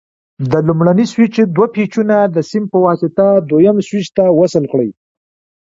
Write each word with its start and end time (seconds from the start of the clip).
د 0.51 0.53
لومړني 0.67 1.05
سویچ 1.13 1.35
دوه 1.55 1.67
پېچونه 1.75 2.15
د 2.35 2.37
سیم 2.49 2.63
په 2.71 2.77
واسطه 2.85 3.25
دویم 3.49 3.77
سویچ 3.87 4.07
ته 4.17 4.23
وصل 4.39 4.63
کړئ. 4.71 4.89